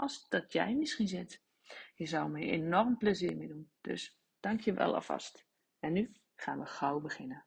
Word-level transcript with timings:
als 0.00 0.28
dat 0.28 0.52
jij 0.52 0.74
misschien 0.74 1.08
zit. 1.08 1.40
Je 1.94 2.06
zou 2.06 2.30
me 2.30 2.40
enorm 2.40 2.96
plezier 2.96 3.36
mee 3.36 3.48
doen. 3.48 3.70
Dus 3.80 4.18
dank 4.40 4.60
je 4.60 4.72
wel 4.72 4.94
alvast. 4.94 5.44
En 5.78 5.92
nu 5.92 6.12
gaan 6.36 6.58
we 6.58 6.66
gauw 6.66 7.00
beginnen. 7.00 7.44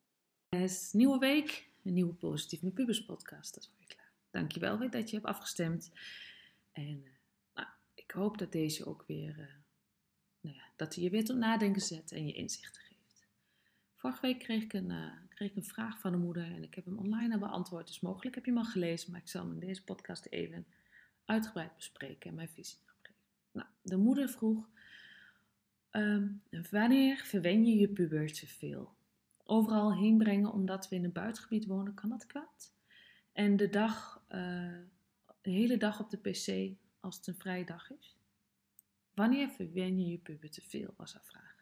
Het 0.49 0.61
is 0.61 0.91
nieuwe 0.91 1.17
week, 1.17 1.69
een 1.83 1.93
nieuwe 1.93 2.13
Positief 2.13 2.61
met 2.61 2.73
Pubers 2.73 3.05
podcast. 3.05 3.53
Dat 3.53 3.63
is 3.63 3.71
weer 3.77 3.87
klaar. 3.87 4.11
Dankjewel 4.31 4.77
weer 4.77 4.89
dat 4.89 5.09
je 5.09 5.15
hebt 5.15 5.27
afgestemd. 5.27 5.91
En 6.71 7.03
uh, 7.03 7.11
nou, 7.53 7.67
ik 7.93 8.11
hoop 8.11 8.37
dat 8.37 8.51
deze 8.51 8.85
ook 8.85 9.03
weer, 9.07 9.29
uh, 9.29 9.53
nou 10.39 10.55
ja, 10.55 10.63
dat 10.75 10.95
hij 10.95 11.03
je 11.03 11.09
weer 11.09 11.25
tot 11.25 11.37
nadenken 11.37 11.81
zet 11.81 12.11
en 12.11 12.25
je 12.27 12.33
inzichten 12.33 12.81
geeft. 12.81 13.27
Vorige 13.95 14.21
week 14.21 14.39
kreeg 14.39 14.63
ik, 14.63 14.73
een, 14.73 14.89
uh, 14.89 15.11
kreeg 15.29 15.49
ik 15.49 15.55
een 15.55 15.63
vraag 15.63 15.99
van 15.99 16.13
een 16.13 16.19
moeder 16.19 16.43
en 16.43 16.63
ik 16.63 16.73
heb 16.73 16.85
hem 16.85 16.97
online 16.97 17.37
beantwoord. 17.37 17.87
Dus 17.87 17.99
mogelijk 17.99 18.35
heb 18.35 18.45
je 18.45 18.51
hem 18.51 18.59
al 18.59 18.71
gelezen, 18.71 19.11
maar 19.11 19.21
ik 19.21 19.27
zal 19.27 19.43
hem 19.43 19.53
in 19.53 19.67
deze 19.67 19.83
podcast 19.83 20.25
even 20.25 20.65
uitgebreid 21.25 21.75
bespreken 21.75 22.29
en 22.29 22.35
mijn 22.35 22.49
visie 22.49 22.79
geven. 22.85 23.15
Nou, 23.51 23.67
de 23.81 23.97
moeder 23.97 24.29
vroeg, 24.29 24.69
um, 25.91 26.41
wanneer 26.71 27.17
verwen 27.17 27.65
je 27.65 27.75
je 27.75 27.87
puber 27.87 28.33
te 28.33 28.47
veel? 28.47 28.93
overal 29.45 29.95
heen 29.95 30.17
brengen 30.17 30.51
omdat 30.51 30.89
we 30.89 30.95
in 30.95 31.03
een 31.03 31.11
buitengebied 31.11 31.65
wonen, 31.65 31.93
kan 31.93 32.09
dat 32.09 32.25
kwaad. 32.25 32.73
En 33.33 33.57
de 33.57 33.69
dag, 33.69 34.25
de 35.41 35.49
hele 35.51 35.77
dag 35.77 35.99
op 35.99 36.09
de 36.09 36.17
pc 36.17 36.77
als 36.99 37.15
het 37.15 37.27
een 37.27 37.35
vrije 37.35 37.65
dag 37.65 37.91
is. 37.91 38.17
Wanneer 39.13 39.49
verwen 39.49 39.99
je 39.99 40.11
je 40.11 40.17
puber 40.17 40.51
te 40.51 40.61
veel, 40.61 40.93
was 40.97 41.13
haar 41.13 41.25
vraag. 41.25 41.52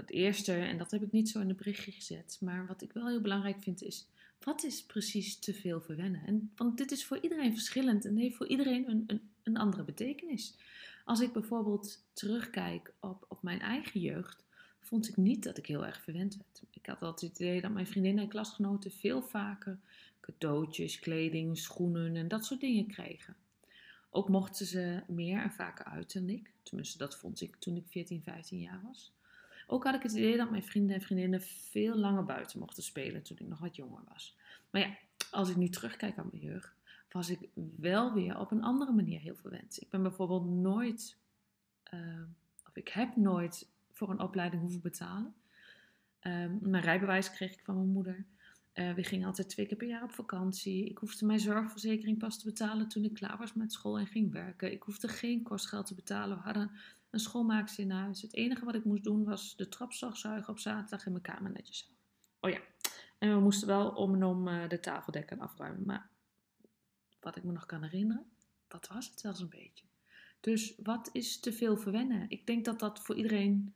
Het 0.00 0.10
eerste, 0.10 0.52
en 0.52 0.78
dat 0.78 0.90
heb 0.90 1.02
ik 1.02 1.12
niet 1.12 1.28
zo 1.28 1.40
in 1.40 1.48
de 1.48 1.54
berichtje 1.54 1.92
gezet, 1.92 2.38
maar 2.40 2.66
wat 2.66 2.82
ik 2.82 2.92
wel 2.92 3.08
heel 3.08 3.20
belangrijk 3.20 3.62
vind 3.62 3.82
is, 3.82 4.06
wat 4.40 4.64
is 4.64 4.84
precies 4.84 5.38
te 5.38 5.54
veel 5.54 5.80
verwennen? 5.80 6.26
En, 6.26 6.50
want 6.56 6.76
dit 6.78 6.90
is 6.90 7.04
voor 7.04 7.18
iedereen 7.20 7.52
verschillend 7.52 8.04
en 8.04 8.16
heeft 8.16 8.36
voor 8.36 8.46
iedereen 8.46 8.90
een, 8.90 9.04
een, 9.06 9.20
een 9.42 9.56
andere 9.56 9.82
betekenis. 9.82 10.54
Als 11.04 11.20
ik 11.20 11.32
bijvoorbeeld 11.32 12.02
terugkijk 12.12 12.92
op, 13.00 13.24
op 13.28 13.42
mijn 13.42 13.60
eigen 13.60 14.00
jeugd, 14.00 14.44
vond 14.80 15.08
ik 15.08 15.16
niet 15.16 15.42
dat 15.42 15.58
ik 15.58 15.66
heel 15.66 15.86
erg 15.86 16.00
verwend 16.02 16.36
werd. 16.36 16.62
Ik 16.70 16.86
had 16.86 17.02
altijd 17.02 17.32
het 17.32 17.40
idee 17.40 17.60
dat 17.60 17.72
mijn 17.72 17.86
vriendinnen 17.86 18.22
en 18.22 18.30
klasgenoten 18.30 18.90
veel 18.90 19.22
vaker 19.22 19.78
cadeautjes, 20.20 20.98
kleding, 20.98 21.58
schoenen 21.58 22.16
en 22.16 22.28
dat 22.28 22.44
soort 22.44 22.60
dingen 22.60 22.86
kregen. 22.86 23.36
Ook 24.10 24.28
mochten 24.28 24.66
ze 24.66 25.02
meer 25.06 25.42
en 25.42 25.52
vaker 25.52 25.84
uit 25.84 26.12
dan 26.12 26.28
ik. 26.28 26.50
Tenminste, 26.62 26.98
dat 26.98 27.16
vond 27.16 27.40
ik 27.40 27.56
toen 27.56 27.76
ik 27.76 27.84
14, 27.88 28.22
15 28.22 28.60
jaar 28.60 28.80
was. 28.82 29.12
Ook 29.70 29.84
had 29.84 29.94
ik 29.94 30.02
het 30.02 30.12
idee 30.12 30.36
dat 30.36 30.50
mijn 30.50 30.62
vrienden 30.62 30.96
en 30.96 31.02
vriendinnen 31.02 31.40
veel 31.42 31.96
langer 31.96 32.24
buiten 32.24 32.58
mochten 32.58 32.82
spelen 32.82 33.22
toen 33.22 33.36
ik 33.40 33.48
nog 33.48 33.58
wat 33.58 33.76
jonger 33.76 34.02
was. 34.08 34.36
Maar 34.70 34.80
ja, 34.80 34.96
als 35.30 35.50
ik 35.50 35.56
nu 35.56 35.68
terugkijk 35.68 36.18
aan 36.18 36.28
mijn 36.30 36.42
jeugd, 36.42 36.74
was 37.10 37.30
ik 37.30 37.48
wel 37.76 38.12
weer 38.12 38.38
op 38.38 38.50
een 38.50 38.62
andere 38.62 38.92
manier 38.92 39.20
heel 39.20 39.36
verwend. 39.36 39.80
Ik 39.80 39.88
ben 39.90 40.02
bijvoorbeeld 40.02 40.46
nooit, 40.46 41.16
uh, 41.94 42.22
of 42.66 42.76
ik 42.76 42.88
heb 42.88 43.16
nooit 43.16 43.68
voor 43.92 44.10
een 44.10 44.20
opleiding 44.20 44.62
hoeven 44.62 44.80
betalen. 44.80 45.34
Um, 46.22 46.58
mijn 46.62 46.82
rijbewijs 46.82 47.30
kreeg 47.30 47.52
ik 47.52 47.64
van 47.64 47.74
mijn 47.74 47.92
moeder. 47.92 48.24
Uh, 48.74 48.92
we 48.92 49.04
gingen 49.04 49.26
altijd 49.26 49.48
twee 49.48 49.66
keer 49.66 49.76
per 49.76 49.88
jaar 49.88 50.02
op 50.02 50.12
vakantie. 50.12 50.84
Ik 50.88 50.98
hoefde 50.98 51.26
mijn 51.26 51.40
zorgverzekering 51.40 52.18
pas 52.18 52.38
te 52.38 52.44
betalen 52.44 52.88
toen 52.88 53.04
ik 53.04 53.14
klaar 53.14 53.38
was 53.38 53.54
met 53.54 53.72
school 53.72 53.98
en 53.98 54.06
ging 54.06 54.32
werken. 54.32 54.72
Ik 54.72 54.82
hoefde 54.82 55.08
geen 55.08 55.42
kostgeld 55.42 55.86
te 55.86 55.94
betalen. 55.94 56.36
We 56.36 56.42
hadden 56.42 56.70
een 57.10 57.20
schoonmaakster 57.20 57.84
in 57.84 57.90
huis. 57.90 58.22
Het 58.22 58.34
enige 58.34 58.64
wat 58.64 58.74
ik 58.74 58.84
moest 58.84 59.04
doen 59.04 59.24
was 59.24 59.56
de 59.56 59.68
zuigen 60.12 60.48
op 60.48 60.58
zaterdag 60.58 61.06
en 61.06 61.12
mijn 61.12 61.22
kamer 61.22 61.50
netjes 61.50 61.80
houden. 61.80 61.98
Oh 62.40 62.50
ja, 62.50 62.90
en 63.18 63.34
we 63.34 63.40
moesten 63.40 63.68
wel 63.68 63.88
om 63.90 64.14
en 64.14 64.24
om 64.24 64.48
uh, 64.48 64.68
de 64.68 64.80
tafeldekken 64.80 65.38
afruimen. 65.38 65.86
Maar 65.86 66.10
wat 67.20 67.36
ik 67.36 67.44
me 67.44 67.52
nog 67.52 67.66
kan 67.66 67.82
herinneren, 67.82 68.26
dat 68.68 68.88
was 68.88 69.08
het 69.10 69.20
zelfs 69.20 69.40
een 69.40 69.48
beetje. 69.48 69.84
Dus 70.40 70.74
wat 70.82 71.08
is 71.12 71.40
te 71.40 71.52
veel 71.52 71.76
verwennen? 71.76 72.30
Ik 72.30 72.46
denk 72.46 72.64
dat 72.64 72.78
dat 72.78 73.00
voor 73.00 73.14
iedereen 73.14 73.74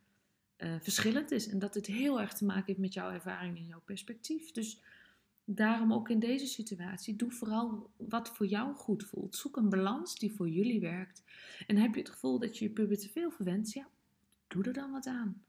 uh, 0.57 0.75
verschillend 0.81 1.31
is. 1.31 1.47
En 1.47 1.59
dat 1.59 1.73
het 1.73 1.85
heel 1.85 2.21
erg 2.21 2.33
te 2.33 2.45
maken 2.45 2.65
heeft 2.65 2.79
met 2.79 2.93
jouw 2.93 3.11
ervaring 3.11 3.57
en 3.57 3.65
jouw 3.65 3.81
perspectief. 3.85 4.51
Dus 4.51 4.81
daarom 5.45 5.93
ook 5.93 6.09
in 6.09 6.19
deze 6.19 6.45
situatie, 6.45 7.15
doe 7.15 7.31
vooral 7.31 7.89
wat 7.97 8.29
voor 8.29 8.45
jou 8.45 8.75
goed 8.75 9.03
voelt. 9.03 9.35
Zoek 9.35 9.57
een 9.57 9.69
balans 9.69 10.19
die 10.19 10.31
voor 10.31 10.49
jullie 10.49 10.79
werkt. 10.79 11.23
En 11.67 11.77
heb 11.77 11.93
je 11.93 11.99
het 11.99 12.09
gevoel 12.09 12.39
dat 12.39 12.57
je 12.57 12.65
je 12.65 12.71
puber 12.71 12.97
te 12.97 13.09
veel 13.09 13.31
verwendt, 13.31 13.71
ja, 13.71 13.87
doe 14.47 14.63
er 14.63 14.73
dan 14.73 14.91
wat 14.91 15.07
aan. 15.07 15.43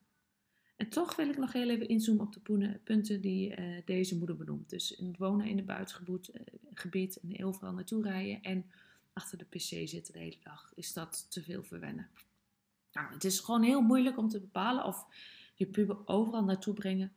En 0.76 0.88
toch 0.88 1.16
wil 1.16 1.28
ik 1.28 1.38
nog 1.38 1.52
heel 1.52 1.68
even 1.68 1.88
inzoomen 1.88 2.24
op 2.24 2.32
de 2.32 2.78
punten 2.84 3.20
die 3.20 3.60
uh, 3.60 3.80
deze 3.84 4.16
moeder 4.16 4.36
benoemt. 4.36 4.70
Dus 4.70 5.02
wonen 5.18 5.46
in 5.46 5.56
het 5.56 5.66
buitengebied 5.66 6.30
gebied, 6.74 7.20
en 7.20 7.44
overal 7.44 7.72
naartoe 7.72 8.02
rijden 8.02 8.42
en 8.42 8.64
achter 9.12 9.38
de 9.38 9.44
pc 9.44 9.88
zitten 9.88 10.12
de 10.12 10.18
hele 10.18 10.38
dag. 10.42 10.72
Is 10.74 10.92
dat 10.92 11.26
te 11.30 11.42
veel 11.42 11.62
verwennen? 11.62 12.08
Nou, 12.92 13.12
het 13.12 13.24
is 13.24 13.40
gewoon 13.40 13.62
heel 13.62 13.80
moeilijk 13.80 14.18
om 14.18 14.28
te 14.28 14.40
bepalen 14.40 14.84
of 14.84 15.06
je 15.54 15.66
puber 15.66 15.96
overal 16.04 16.44
naartoe 16.44 16.74
brengen, 16.74 17.12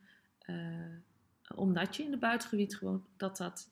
uh, 0.46 0.56
omdat 1.54 1.96
je 1.96 2.02
in 2.02 2.10
het 2.10 2.20
buitengebied 2.20 2.76
gewoon 2.76 3.04
dat 3.16 3.36
dat 3.36 3.70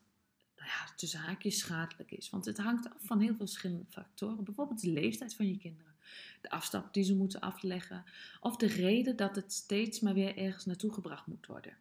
nou 0.55 0.69
ja, 0.69 0.95
tussen 0.95 1.19
haakjes 1.19 1.57
schadelijk 1.57 2.11
is. 2.11 2.29
Want 2.29 2.45
het 2.45 2.57
hangt 2.57 2.89
af 2.93 3.01
van 3.05 3.19
heel 3.19 3.35
veel 3.35 3.47
verschillende 3.47 3.85
factoren. 3.89 4.43
Bijvoorbeeld 4.43 4.81
de 4.81 4.91
leeftijd 4.91 5.35
van 5.35 5.47
je 5.47 5.57
kinderen, 5.57 5.95
de 6.41 6.49
afstand 6.49 6.93
die 6.93 7.03
ze 7.03 7.15
moeten 7.15 7.39
afleggen, 7.39 8.03
of 8.39 8.55
de 8.55 8.67
reden 8.67 9.15
dat 9.15 9.35
het 9.35 9.53
steeds 9.53 9.99
maar 9.99 10.13
weer 10.13 10.37
ergens 10.37 10.65
naartoe 10.65 10.93
gebracht 10.93 11.27
moet 11.27 11.45
worden. 11.45 11.77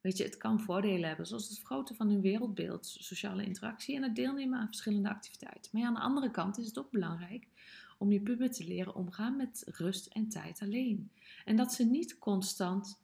Weet 0.00 0.16
je, 0.16 0.24
het 0.24 0.36
kan 0.36 0.60
voordelen 0.60 1.08
hebben, 1.08 1.26
zoals 1.26 1.48
het 1.48 1.58
vergroten 1.58 1.96
van 1.96 2.08
hun 2.08 2.20
wereldbeeld, 2.20 2.86
sociale 2.86 3.44
interactie 3.44 3.96
en 3.96 4.02
het 4.02 4.16
deelnemen 4.16 4.58
aan 4.58 4.66
verschillende 4.66 5.08
activiteiten. 5.08 5.70
Maar 5.72 5.84
aan 5.84 5.94
de 5.94 6.00
andere 6.00 6.30
kant 6.30 6.58
is 6.58 6.66
het 6.66 6.78
ook 6.78 6.90
belangrijk 6.90 7.48
om 7.98 8.12
je 8.12 8.20
puber 8.20 8.50
te 8.50 8.64
leren 8.64 8.94
omgaan 8.94 9.36
met 9.36 9.62
rust 9.66 10.06
en 10.06 10.28
tijd 10.28 10.60
alleen. 10.60 11.10
En 11.44 11.56
dat 11.56 11.72
ze 11.72 11.84
niet 11.84 12.18
constant 12.18 13.00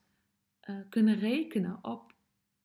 uh, 0.69 0.75
kunnen 0.89 1.19
rekenen 1.19 1.77
op 1.81 2.14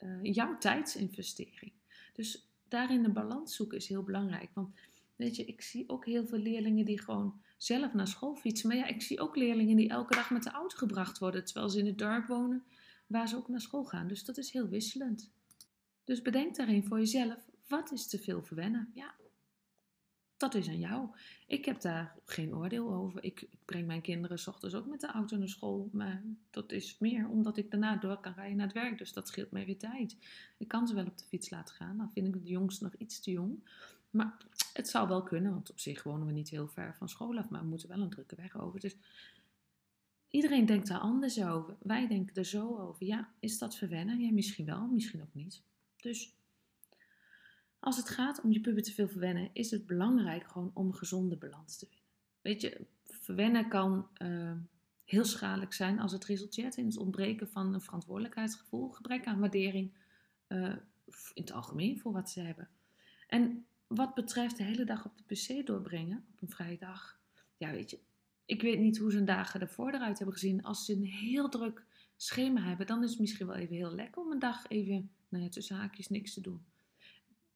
uh, 0.05 0.35
jouw 0.35 0.59
tijdsinvestering. 0.59 1.73
Dus 2.13 2.49
daarin 2.69 3.05
een 3.05 3.13
balans 3.13 3.55
zoeken 3.55 3.79
is 3.79 3.89
heel 3.89 4.03
belangrijk. 4.03 4.51
Want 4.55 4.75
weet 5.17 5.37
je, 5.37 5.45
ik 5.45 5.61
zie 5.61 5.89
ook 5.89 6.07
heel 6.07 6.27
veel 6.27 6.39
leerlingen 6.39 6.85
die 6.85 7.01
gewoon 7.01 7.41
zelf 7.57 7.95
naar 7.95 8.09
school 8.09 8.35
fietsen. 8.35 8.69
Maar 8.69 8.77
ja, 8.77 8.87
ik 8.87 9.03
zie 9.03 9.21
ook 9.21 9.37
leerlingen 9.37 9.77
die 9.77 9.89
elke 9.89 10.15
dag 10.15 10.31
met 10.31 10.43
de 10.43 10.51
auto 10.51 10.77
gebracht 10.77 11.19
worden, 11.19 11.45
terwijl 11.45 11.69
ze 11.69 11.79
in 11.79 11.87
het 11.87 11.99
dorp 11.99 12.27
wonen, 12.27 12.65
waar 13.07 13.29
ze 13.29 13.37
ook 13.37 13.49
naar 13.49 13.61
school 13.61 13.85
gaan. 13.85 14.09
Dus 14.09 14.25
dat 14.25 14.39
is 14.39 14.51
heel 14.51 14.69
wisselend. 14.69 15.31
Dus 16.05 16.23
bedenk 16.23 16.57
daarin 16.57 16.85
voor 16.85 16.99
jezelf, 16.99 17.51
wat 17.69 17.93
is 17.93 18.07
te 18.07 18.19
veel 18.19 18.43
verwennen? 18.43 18.91
Ja, 18.95 19.15
dat 20.41 20.55
is 20.55 20.69
aan 20.69 20.79
jou. 20.79 21.09
Ik 21.47 21.65
heb 21.65 21.81
daar 21.81 22.17
geen 22.25 22.55
oordeel 22.55 22.95
over. 22.95 23.25
Ik, 23.25 23.49
breng 23.65 23.87
mijn 23.87 24.01
kinderen 24.01 24.39
s 24.39 24.47
ochtends 24.47 24.75
ook 24.75 24.87
met 24.87 25.01
de 25.01 25.07
auto 25.07 25.37
naar 25.37 25.49
school. 25.49 25.89
Maar 25.93 26.23
dat 26.51 26.73
is 26.73 26.99
meer 26.99 27.29
omdat 27.29 27.57
ik 27.57 27.71
daarna 27.71 27.97
door 27.97 28.21
kan 28.21 28.33
rijden 28.33 28.57
naar 28.57 28.67
het 28.67 28.75
werk. 28.75 28.99
Dus 28.99 29.13
dat 29.13 29.29
scheelt 29.29 29.51
mij 29.51 29.67
weer 29.67 29.79
tijd. 29.79 30.17
Ik 30.57 30.69
kan 30.69 30.87
ze 30.87 30.95
wel 30.95 31.07
op 31.07 31.19
de 31.19 31.25
fiets 31.25 31.51
laten 31.51 31.75
gaan. 31.75 31.97
Dan 31.97 32.11
vind 32.15 32.35
ik 32.35 32.45
de 32.45 32.51
jongste 32.51 32.85
nog 32.85 32.95
iets 32.95 33.21
te 33.21 33.31
jong. 33.31 33.69
Maar 34.11 34.37
het 34.73 34.89
zou 34.89 35.09
wel 35.09 35.23
kunnen, 35.23 35.53
want 35.53 35.71
op 35.71 35.81
zich 35.81 36.03
wonen 36.03 36.27
we 36.27 36.33
niet 36.33 36.51
heel 36.51 36.69
ver 36.69 36.95
van 36.95 37.09
school 37.09 37.39
af. 37.39 37.49
Maar 37.49 37.61
we 37.61 37.69
moeten 37.69 37.89
wel 37.89 38.01
een 38.01 38.11
drukke 38.11 38.37
weg 38.37 38.61
over. 38.61 38.81
Dus 38.81 38.97
iedereen 40.29 40.67
denkt 40.67 40.89
daar 40.89 40.99
anders 40.99 41.43
over. 41.45 41.77
Wij 41.83 42.09
denken 42.09 42.35
er 42.35 42.45
zo 42.45 42.77
over. 42.79 43.07
Ja, 43.07 43.29
is 43.41 43.59
dat 43.59 43.77
verwennen? 43.77 44.21
Ja, 44.21 44.33
misschien 44.33 44.67
wel, 44.67 44.87
misschien 44.87 45.23
ook 45.23 45.35
niet. 45.35 45.63
Dus 45.97 46.35
als 47.81 47.97
het 47.97 48.09
gaat 48.09 48.41
om 48.41 48.53
je 48.53 48.61
puber 48.61 48.83
te 48.83 48.93
veel 48.93 49.09
verwennen, 49.09 49.51
is 49.53 49.71
het 49.71 49.87
belangrijk 49.87 50.51
gewoon 50.51 50.71
om 50.75 50.87
een 50.87 50.95
gezonde 50.95 51.37
balans 51.37 51.77
te 51.77 51.87
vinden. 51.87 52.07
Weet 52.41 52.61
je, 52.61 52.87
verwennen 53.05 53.69
kan 53.69 54.09
uh, 54.23 54.53
heel 55.05 55.25
schadelijk 55.25 55.73
zijn 55.73 55.99
als 55.99 56.13
het 56.13 56.25
resulteert 56.25 56.77
in 56.77 56.87
het 56.87 56.97
ontbreken 56.97 57.49
van 57.49 57.75
een 57.75 57.81
verantwoordelijkheidsgevoel, 57.81 58.91
gebrek 58.91 59.27
aan 59.27 59.41
waardering 59.41 59.93
uh, 60.49 60.77
in 61.35 61.43
het 61.43 61.53
algemeen 61.53 61.99
voor 61.99 62.13
wat 62.13 62.31
ze 62.31 62.41
hebben. 62.41 62.69
En 63.27 63.67
wat 63.87 64.15
betreft 64.15 64.57
de 64.57 64.63
hele 64.63 64.85
dag 64.85 65.05
op 65.05 65.17
de 65.17 65.35
pc 65.35 65.67
doorbrengen, 65.67 66.25
op 66.33 66.43
een 66.43 66.51
vrije 66.51 66.79
dag, 66.79 67.21
ja 67.57 67.71
weet 67.71 67.91
je, 67.91 67.99
ik 68.45 68.63
weet 68.63 68.79
niet 68.79 68.99
hoe 68.99 69.11
zijn 69.11 69.25
dagen 69.25 69.61
ervoor 69.61 69.93
eruit 69.93 70.19
hebben 70.19 70.37
gezien. 70.37 70.63
Als 70.63 70.85
ze 70.85 70.93
een 70.93 71.05
heel 71.05 71.49
druk 71.49 71.85
schema 72.17 72.61
hebben, 72.61 72.87
dan 72.87 73.03
is 73.03 73.11
het 73.11 73.21
misschien 73.21 73.47
wel 73.47 73.57
even 73.57 73.77
heel 73.77 73.95
lekker 73.95 74.23
om 74.23 74.31
een 74.31 74.39
dag 74.39 74.69
even, 74.69 75.11
nou 75.29 75.45
ja, 75.45 75.51
tussen 75.51 75.77
haakjes 75.77 76.09
niks 76.09 76.35
te 76.35 76.41
doen. 76.41 76.65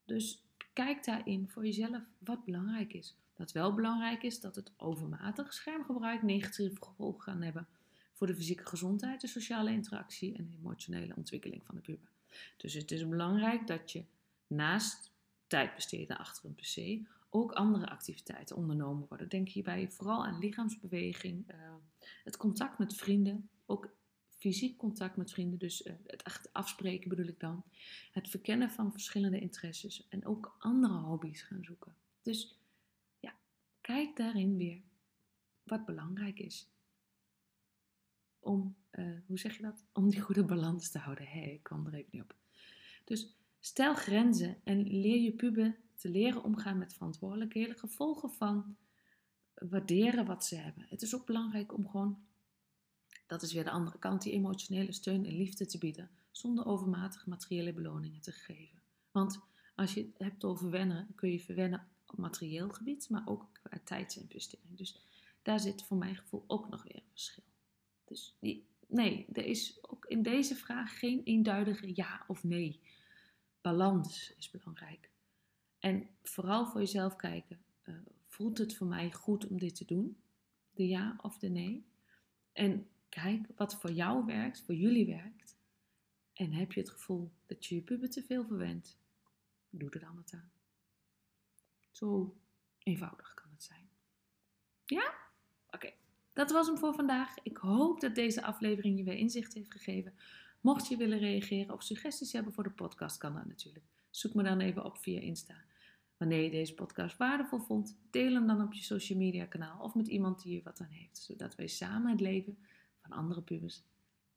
Dus 0.05 0.43
kijk 0.73 1.05
daarin 1.05 1.49
voor 1.49 1.65
jezelf 1.65 2.03
wat 2.17 2.45
belangrijk 2.45 2.93
is. 2.93 3.15
Dat 3.35 3.51
wel 3.51 3.73
belangrijk 3.73 4.23
is 4.23 4.39
dat 4.39 4.55
het 4.55 4.71
overmatig 4.77 5.53
schermgebruik 5.53 6.23
negatieve 6.23 6.77
gevolgen 6.79 7.23
kan 7.23 7.41
hebben 7.41 7.67
voor 8.13 8.27
de 8.27 8.35
fysieke 8.35 8.65
gezondheid, 8.65 9.21
de 9.21 9.27
sociale 9.27 9.71
interactie 9.71 10.35
en 10.35 10.45
de 10.49 10.57
emotionele 10.57 11.15
ontwikkeling 11.15 11.65
van 11.65 11.75
de 11.75 11.81
puber. 11.81 12.09
Dus 12.57 12.73
het 12.73 12.91
is 12.91 13.07
belangrijk 13.07 13.67
dat 13.67 13.91
je 13.91 14.03
naast 14.47 15.11
tijd 15.47 15.75
besteden 15.75 16.17
achter 16.17 16.45
een 16.45 16.55
pc 16.55 17.07
ook 17.29 17.51
andere 17.51 17.89
activiteiten 17.89 18.55
ondernomen 18.55 19.05
worden. 19.09 19.29
Denk 19.29 19.49
hierbij 19.49 19.91
vooral 19.91 20.25
aan 20.25 20.39
lichaamsbeweging, 20.39 21.51
uh, 21.51 21.55
het 22.23 22.37
contact 22.37 22.77
met 22.77 22.95
vrienden, 22.95 23.49
ook 23.65 23.89
fysiek 24.45 24.77
contact 24.77 25.17
met 25.17 25.31
vrienden, 25.31 25.59
dus 25.59 25.85
uh, 25.85 25.93
het 26.07 26.23
echt 26.23 26.53
afspreken 26.53 27.09
bedoel 27.09 27.27
ik 27.27 27.39
dan. 27.39 27.63
Het 28.11 28.29
verkennen 28.29 28.69
van 28.69 28.91
verschillende 28.91 29.39
interesses 29.39 30.07
en 30.09 30.25
ook 30.25 30.55
andere 30.59 30.93
hobby's 30.93 31.41
gaan 31.41 31.63
zoeken. 31.63 31.95
Dus 32.21 32.59
ja, 33.19 33.35
kijk 33.81 34.15
daarin 34.15 34.57
weer 34.57 34.81
wat 35.63 35.85
belangrijk 35.85 36.39
is. 36.39 36.69
Om, 38.39 38.75
uh, 38.91 39.17
hoe 39.25 39.39
zeg 39.39 39.57
je 39.57 39.63
dat? 39.63 39.85
Om 39.93 40.09
die 40.09 40.21
goede 40.21 40.45
balans 40.45 40.91
te 40.91 40.99
houden. 40.99 41.27
Hé, 41.27 41.39
hey, 41.39 41.53
ik 41.53 41.63
kwam 41.63 41.87
er 41.87 41.93
even 41.93 42.09
niet 42.11 42.21
op. 42.21 42.35
Dus 43.03 43.35
stel 43.59 43.95
grenzen 43.95 44.57
en 44.63 44.83
leer 45.01 45.21
je 45.21 45.31
puber 45.31 45.77
te 45.95 46.09
leren 46.09 46.43
omgaan 46.43 46.77
met 46.77 46.93
verantwoordelijkheden, 46.93 47.75
gevolgen 47.75 48.31
van 48.31 48.77
waarderen 49.53 50.25
wat 50.25 50.45
ze 50.45 50.55
hebben. 50.55 50.85
Het 50.89 51.01
is 51.01 51.15
ook 51.15 51.25
belangrijk 51.25 51.73
om 51.73 51.87
gewoon, 51.87 52.25
dat 53.25 53.41
is 53.41 53.53
weer 53.53 53.63
de 53.63 53.71
andere 53.71 53.99
kant, 53.99 54.21
die 54.21 54.33
emotionele 54.33 54.91
steun 54.91 55.25
en 55.25 55.37
liefde 55.37 55.65
te 55.65 55.77
bieden, 55.77 56.09
zonder 56.31 56.65
overmatige 56.65 57.29
materiële 57.29 57.73
beloningen 57.73 58.21
te 58.21 58.31
geven. 58.31 58.81
Want 59.11 59.39
als 59.75 59.93
je 59.93 60.01
het 60.01 60.17
hebt 60.17 60.43
over 60.43 60.69
wennen, 60.69 61.07
kun 61.15 61.31
je 61.31 61.39
verwennen 61.39 61.87
op 62.07 62.17
materieel 62.17 62.69
gebied, 62.69 63.09
maar 63.09 63.27
ook 63.27 63.49
qua 63.51 63.79
tijdsinvestering. 63.83 64.77
Dus 64.77 64.99
daar 65.41 65.59
zit 65.59 65.83
voor 65.83 65.97
mijn 65.97 66.15
gevoel 66.15 66.43
ook 66.47 66.69
nog 66.69 66.83
weer 66.83 66.95
een 66.95 67.09
verschil. 67.09 67.43
Dus 68.05 68.35
die, 68.39 68.67
nee, 68.87 69.25
er 69.33 69.45
is 69.45 69.77
ook 69.81 70.05
in 70.05 70.23
deze 70.23 70.55
vraag 70.55 70.99
geen 70.99 71.23
eenduidige 71.23 71.91
ja 71.95 72.23
of 72.27 72.43
nee. 72.43 72.79
Balans 73.61 74.33
is 74.37 74.49
belangrijk. 74.51 75.09
En 75.79 76.09
vooral 76.23 76.65
voor 76.65 76.79
jezelf 76.79 77.15
kijken. 77.15 77.59
Uh, 77.83 77.95
voelt 78.27 78.57
het 78.57 78.75
voor 78.75 78.87
mij 78.87 79.11
goed 79.11 79.47
om 79.47 79.57
dit 79.57 79.75
te 79.75 79.85
doen? 79.85 80.17
De 80.71 80.87
ja 80.87 81.15
of 81.21 81.37
de 81.37 81.49
nee? 81.49 81.85
En 82.51 82.87
kijk 83.21 83.47
wat 83.55 83.75
voor 83.75 83.91
jou 83.91 84.25
werkt, 84.25 84.61
voor 84.61 84.75
jullie 84.75 85.05
werkt. 85.05 85.57
En 86.33 86.51
heb 86.51 86.71
je 86.71 86.79
het 86.79 86.89
gevoel 86.89 87.31
dat 87.45 87.65
je 87.65 87.75
je 87.75 87.81
puber 87.81 88.09
te 88.09 88.23
veel 88.23 88.45
verwendt? 88.45 88.97
Doe 89.69 89.89
er 89.89 89.99
dan 89.99 90.15
wat 90.15 90.33
aan. 90.33 90.51
Zo 91.91 92.37
eenvoudig 92.83 93.33
kan 93.33 93.49
het 93.51 93.63
zijn. 93.63 93.89
Ja? 94.85 95.13
Oké, 95.69 95.93
dat 96.33 96.51
was 96.51 96.67
hem 96.67 96.77
voor 96.77 96.93
vandaag. 96.93 97.35
Ik 97.43 97.57
hoop 97.57 97.99
dat 97.99 98.15
deze 98.15 98.43
aflevering 98.43 98.97
je 98.97 99.03
weer 99.03 99.17
inzicht 99.17 99.53
heeft 99.53 99.71
gegeven. 99.71 100.13
Mocht 100.61 100.87
je 100.87 100.97
willen 100.97 101.19
reageren 101.19 101.73
of 101.73 101.83
suggesties 101.83 102.31
hebben 102.31 102.53
voor 102.53 102.63
de 102.63 102.71
podcast, 102.71 103.17
kan 103.17 103.33
dat 103.33 103.45
natuurlijk. 103.45 103.85
Zoek 104.09 104.33
me 104.33 104.43
dan 104.43 104.59
even 104.59 104.85
op 104.85 104.97
via 104.97 105.19
Insta. 105.19 105.63
Wanneer 106.17 106.43
je 106.43 106.49
deze 106.49 106.73
podcast 106.73 107.17
waardevol 107.17 107.59
vond, 107.59 107.97
deel 108.09 108.33
hem 108.33 108.47
dan 108.47 108.61
op 108.61 108.73
je 108.73 108.83
social 108.83 109.17
media 109.17 109.45
kanaal 109.45 109.83
of 109.83 109.95
met 109.95 110.07
iemand 110.07 110.41
die 110.41 110.57
er 110.57 110.63
wat 110.63 110.81
aan 110.81 110.87
heeft, 110.87 111.17
zodat 111.17 111.55
wij 111.55 111.67
samen 111.67 112.11
het 112.11 112.21
leven 112.21 112.57
andere 113.11 113.41
pubers 113.41 113.83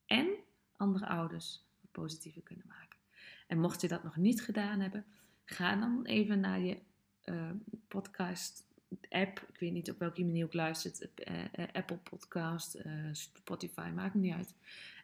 en 0.07 0.29
andere 0.77 1.07
ouders 1.07 1.65
wat 1.81 1.91
positiever 1.91 2.43
kunnen 2.43 2.67
maken. 2.69 2.99
En 3.47 3.61
mocht 3.61 3.81
je 3.81 3.89
dat 3.89 4.03
nog 4.03 4.17
niet 4.17 4.43
gedaan 4.43 4.81
hebben, 4.81 5.05
ga 5.45 5.77
dan 5.77 6.05
even 6.05 6.41
naar 6.41 6.61
je 6.61 6.79
uh, 7.25 7.51
podcast 7.89 8.67
app. 9.09 9.47
Ik 9.53 9.61
weet 9.61 9.73
niet 9.73 9.91
op 9.91 9.99
welke 9.99 10.25
manier 10.25 10.45
ook 10.45 10.53
luistert. 10.53 11.03
Uh, 11.29 11.39
uh, 11.39 11.65
Apple 11.73 11.97
Podcast, 11.97 12.79
Spotify, 13.13 13.91
maakt 13.95 14.15
niet 14.15 14.35
uit. 14.35 14.55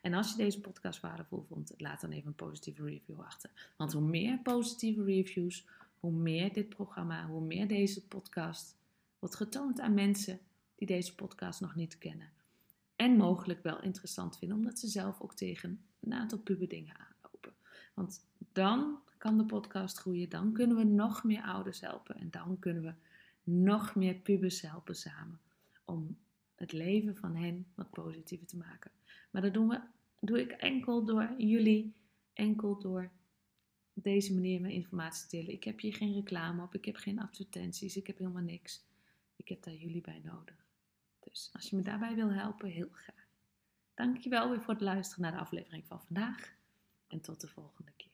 En 0.02 0.14
als 0.14 0.31
je 0.31 0.37
deze 0.37 0.61
podcast 0.61 1.00
waardevol 1.00 1.44
vond, 1.49 1.75
laat 1.76 2.00
dan 2.00 2.11
even 2.11 2.26
een 2.26 2.34
positieve 2.34 2.84
review 2.84 3.20
achter. 3.20 3.72
Want 3.76 3.93
hoe 3.93 4.02
meer 4.02 4.38
positieve 4.38 5.05
reviews, 5.05 5.66
hoe 6.00 6.12
meer 6.12 6.52
dit 6.52 6.69
programma, 6.69 7.26
hoe 7.26 7.40
meer 7.40 7.69
deze 7.69 8.06
podcast 8.06 8.76
wordt 9.19 9.34
getoond 9.34 9.81
aan 9.81 9.94
mensen 9.94 10.40
die 10.75 10.87
deze 10.87 11.14
podcast 11.14 11.61
nog 11.61 11.75
niet 11.75 11.99
kennen. 11.99 12.32
En 12.96 13.17
mogelijk 13.17 13.62
wel 13.62 13.82
interessant 13.82 14.38
vinden, 14.38 14.56
omdat 14.56 14.79
ze 14.79 14.88
zelf 14.88 15.20
ook 15.20 15.35
tegen 15.35 15.85
een 16.00 16.12
aantal 16.12 16.38
puberdingen 16.38 16.96
aanlopen. 16.99 17.52
Want 17.94 18.26
dan 18.52 18.99
kan 19.19 19.38
de 19.38 19.44
podcast 19.44 19.99
groeien, 19.99 20.29
dan 20.29 20.52
kunnen 20.52 20.76
we 20.76 20.85
nog 20.85 21.25
meer 21.25 21.43
ouders 21.43 21.81
helpen 21.81 22.17
en 22.17 22.31
dan 22.31 22.58
kunnen 22.58 22.82
we 22.82 22.94
nog 23.44 23.94
meer 23.94 24.14
pubers 24.14 24.61
helpen 24.61 24.96
samen 24.96 25.41
om 25.85 26.17
het 26.55 26.73
leven 26.73 27.17
van 27.17 27.37
hen 27.37 27.67
wat 27.75 27.91
positiever 27.91 28.46
te 28.46 28.56
maken. 28.56 28.91
Maar 29.31 29.43
dat 29.43 29.55
doen 29.55 29.69
we, 29.69 29.81
doe 30.20 30.40
ik 30.40 30.50
enkel 30.50 31.05
door 31.05 31.35
jullie, 31.38 31.94
enkel 32.32 32.79
door 32.79 33.11
deze 33.93 34.35
manier 34.35 34.61
mijn 34.61 34.73
informatie 34.73 35.29
te 35.29 35.37
delen. 35.37 35.52
Ik 35.52 35.64
heb 35.64 35.81
hier 35.81 35.94
geen 35.94 36.14
reclame 36.14 36.62
op, 36.62 36.75
ik 36.75 36.85
heb 36.85 36.97
geen 36.97 37.20
advertenties, 37.20 37.97
ik 37.97 38.06
heb 38.06 38.19
helemaal 38.19 38.43
niks. 38.43 38.85
Ik 39.37 39.49
heb 39.49 39.62
daar 39.62 39.75
jullie 39.75 40.00
bij 40.00 40.20
nodig. 40.25 40.63
Dus 41.25 41.50
als 41.53 41.71
je 41.71 41.76
me 41.76 41.82
daarbij 41.82 42.15
wil 42.15 42.32
helpen, 42.32 42.69
heel 42.69 42.88
graag. 42.93 43.26
Dankjewel 43.94 44.50
weer 44.50 44.61
voor 44.61 44.75
het 44.75 44.82
luisteren 44.82 45.23
naar 45.23 45.32
de 45.32 45.38
aflevering 45.38 45.87
van 45.87 46.00
vandaag. 46.00 46.55
En 47.09 47.21
tot 47.21 47.41
de 47.41 47.49
volgende 47.49 47.93
keer. 47.97 48.12